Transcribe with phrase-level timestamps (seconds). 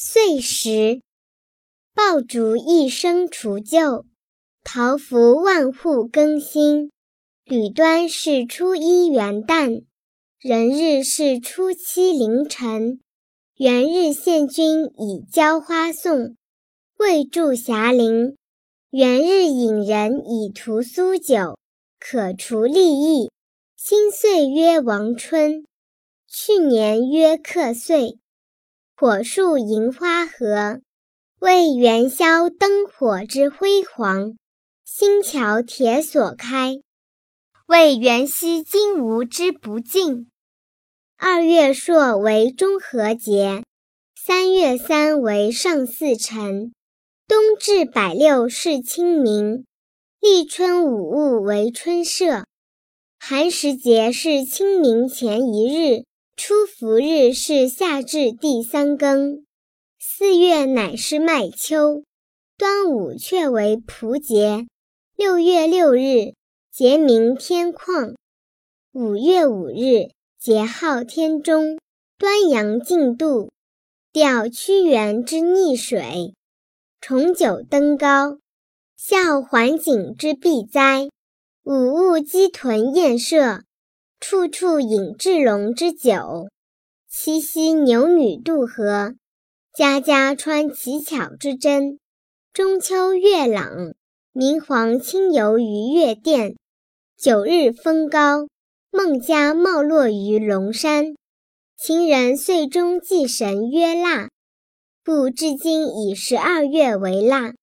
[0.00, 1.02] 岁时，
[1.92, 4.06] 爆竹一声除旧，
[4.62, 6.92] 桃符万户更新。
[7.44, 9.82] 吕端是初一元旦，
[10.38, 13.00] 人日是初七凌晨。
[13.56, 16.36] 元日献君以浇花送，
[16.98, 18.36] 未著霞陵。
[18.90, 21.58] 元日引人以屠苏酒，
[21.98, 23.32] 可除利益。
[23.76, 25.66] 新岁曰王春，
[26.28, 28.20] 去年曰客岁。
[29.00, 30.80] 火树银花合，
[31.38, 34.34] 为元宵灯火之辉煌；
[34.84, 36.80] 新桥铁锁开，
[37.68, 40.28] 为元夕金吾之不尽。
[41.16, 43.62] 二月朔为中和节，
[44.16, 46.72] 三月三为上巳辰。
[47.28, 49.64] 冬至百六是清明，
[50.20, 52.46] 立春五物为春社。
[53.20, 56.02] 寒食节是清明前一日。
[56.40, 59.44] 初伏日是夏至第三更，
[59.98, 62.04] 四月乃是麦秋。
[62.56, 64.68] 端午却为蒲节，
[65.16, 66.34] 六月六日
[66.70, 68.14] 节名天旷，
[68.92, 71.76] 五月五日节号天中。
[72.16, 73.50] 端阳进度，
[74.12, 76.34] 吊屈原之溺水，
[77.00, 78.38] 重九登高，
[78.96, 81.08] 效桓景之避灾，
[81.64, 83.64] 五物鸡豚宴射。
[84.20, 86.48] 处处饮至龙之酒，
[87.08, 89.14] 七夕牛女渡河，
[89.72, 92.00] 家家穿乞巧之针。
[92.52, 93.94] 中秋月朗，
[94.32, 96.56] 明皇亲游于月殿。
[97.16, 98.48] 九日风高，
[98.90, 101.14] 孟家冒落于龙山。
[101.76, 104.28] 秦人岁中祭神曰腊，
[105.04, 107.54] 故至今以十二月为腊。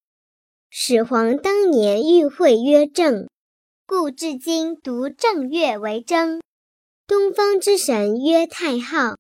[0.70, 3.28] 始皇当年御会曰正，
[3.88, 6.42] 故至今读正月为正。
[7.06, 9.16] 东方之神曰太昊，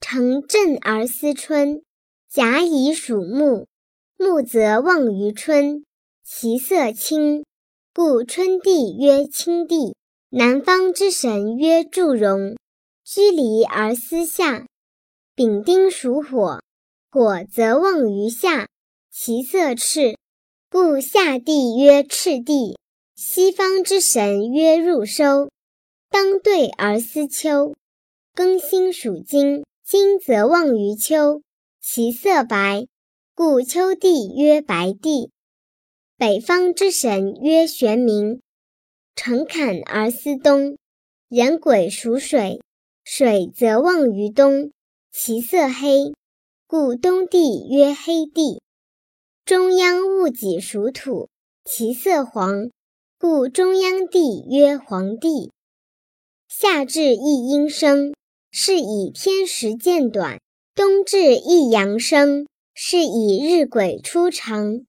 [0.00, 1.82] 乘震而思春。
[2.26, 3.66] 甲乙属木，
[4.16, 5.84] 木则旺于春，
[6.24, 7.44] 其色青，
[7.92, 9.94] 故春地曰青地。
[10.30, 12.56] 南方之神曰祝融，
[13.04, 14.66] 居离而思夏。
[15.34, 16.62] 丙丁属火，
[17.10, 18.68] 火则旺于夏，
[19.10, 20.16] 其色赤，
[20.70, 22.78] 故夏地曰赤地。
[23.18, 25.48] 西方之神曰入收。
[26.10, 27.74] 当对而思秋，
[28.34, 31.40] 庚辛属金，金则旺于秋，
[31.80, 32.86] 其色白，
[33.34, 35.30] 故秋地曰白地。
[36.18, 38.40] 北方之神曰玄冥，
[39.14, 40.76] 诚坎而思冬，
[41.30, 42.60] 人鬼属水，
[43.02, 44.72] 水则旺于冬，
[45.10, 46.12] 其色黑，
[46.66, 48.60] 故东地曰黑地。
[49.46, 51.30] 中央戊己属土，
[51.64, 52.70] 其色黄，
[53.18, 55.50] 故中央地曰黄帝。
[56.48, 58.12] 夏至一阴生，
[58.50, 60.36] 是以天时渐短；
[60.74, 64.84] 冬至一阳生，是以日晷初长。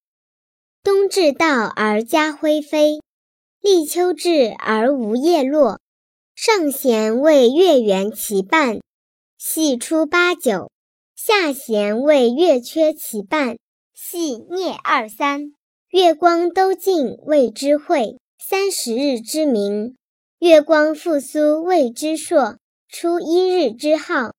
[0.83, 2.99] 冬至到而家辉飞，
[3.61, 5.79] 立秋至而无叶落。
[6.35, 8.81] 上弦为月圆其半，
[9.37, 10.67] 系初八九；
[11.15, 13.57] 下弦为月缺其半，
[13.93, 15.53] 系廿二三。
[15.91, 19.95] 月光都尽谓之晦，三十日之明。
[20.39, 22.57] 月光复苏谓之朔，
[22.89, 24.33] 初一日之号，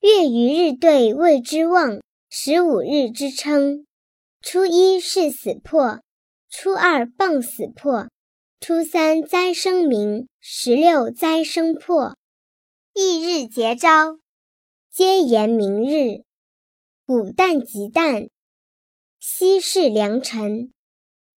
[0.00, 3.86] 月与日对谓之望，十五日之称。
[4.42, 6.00] 初一是死破，
[6.50, 8.08] 初二傍死破，
[8.58, 12.16] 初三灾生明，十六灾生破。
[12.92, 14.18] 翌日节朝，
[14.90, 16.24] 皆言明日。
[17.06, 18.30] 午旦即旦，
[19.20, 20.72] 昔是良辰。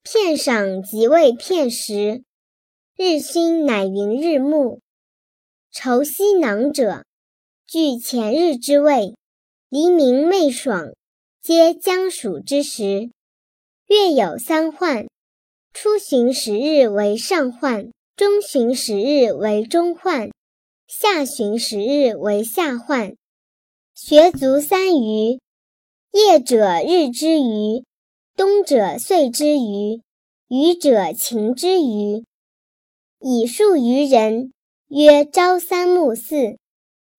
[0.04, 2.24] 片赏即为片时。
[2.98, 4.80] 日新乃云日暮，
[5.72, 7.06] 愁夕囊者，
[7.68, 9.16] 据前日之味。
[9.70, 10.94] 黎明昧爽，
[11.40, 13.12] 皆将暑之时。
[13.88, 15.08] 月有三换：
[15.72, 20.32] 初旬十日为上换，中旬十日为中换，
[20.88, 23.16] 下旬十日为下换。
[23.94, 25.40] 学足三余：
[26.12, 27.84] 夜者日之余，
[28.44, 30.02] 冬者岁之余，
[30.48, 32.26] 余者晴之余。
[33.20, 34.52] 以数于人，
[34.88, 36.58] 曰朝三暮四；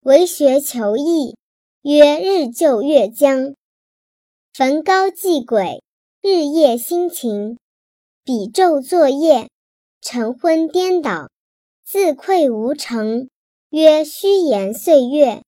[0.00, 1.36] 为学求异，
[1.82, 3.54] 曰日就月将。
[4.52, 5.84] 焚高祭鬼，
[6.20, 7.56] 日夜辛勤；
[8.24, 9.48] 比昼作业，
[10.00, 11.30] 晨昏颠倒，
[11.84, 13.28] 自愧无成，
[13.70, 15.44] 曰虚言岁月。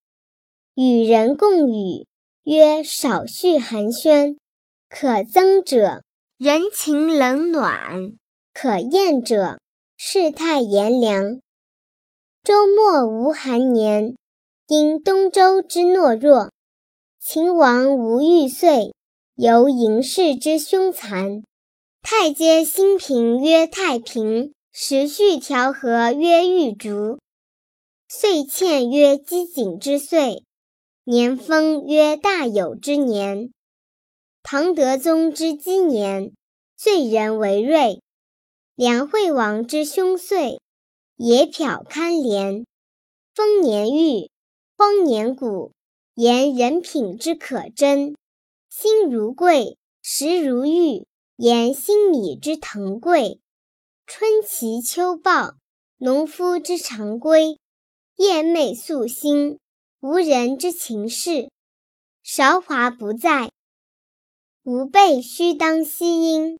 [0.76, 2.06] 与人共语，
[2.44, 4.36] 曰少叙寒暄。
[4.96, 6.04] 可增者，
[6.38, 8.12] 人情冷暖；
[8.52, 9.58] 可厌者。
[9.96, 11.40] 世态炎凉，
[12.44, 14.14] 周末无寒年，
[14.68, 16.52] 因东周之懦弱。
[17.18, 18.94] 秦王无玉遂，
[19.34, 21.42] 由嬴氏之凶残。
[22.00, 27.18] 太阶兴平曰太平，时序调和曰玉竹，
[28.08, 30.44] 岁欠曰积景之岁，
[31.02, 33.50] 年丰曰大有之年。
[34.46, 36.34] 唐德宗之基年，
[36.76, 38.02] 岁人为瑞。
[38.74, 40.60] 梁惠王之凶岁，
[41.16, 42.66] 野殍堪怜。
[43.34, 44.30] 丰年玉，
[44.76, 45.72] 荒年谷，
[46.12, 48.14] 言人品之可珍。
[48.68, 51.06] 心如桂，时如玉，
[51.36, 53.40] 言心米之腾贵。
[54.06, 55.54] 春齐秋暴，
[55.96, 57.58] 农夫之常规。
[58.16, 59.58] 夜寐夙兴，
[60.00, 61.48] 无人之情事。
[62.22, 63.50] 韶华不再，
[64.66, 66.58] 吾辈须当惜英。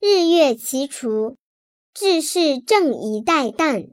[0.00, 1.36] 日月齐除，
[1.94, 3.90] 志士正以待旦。